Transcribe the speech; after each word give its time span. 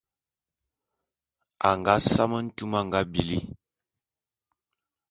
A 1.67 1.69
nga 1.79 1.95
same 2.11 2.37
ntume 2.43 2.77
a 2.79 2.81
nga 2.87 2.99
bili. 3.11 3.39